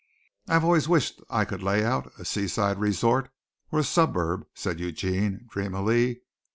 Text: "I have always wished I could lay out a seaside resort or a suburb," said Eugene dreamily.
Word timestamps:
"I 0.47 0.53
have 0.53 0.63
always 0.63 0.89
wished 0.89 1.21
I 1.29 1.45
could 1.45 1.61
lay 1.61 1.85
out 1.85 2.11
a 2.17 2.25
seaside 2.25 2.79
resort 2.79 3.29
or 3.71 3.77
a 3.81 3.83
suburb," 3.83 4.47
said 4.55 4.79
Eugene 4.79 5.45
dreamily. 5.47 6.21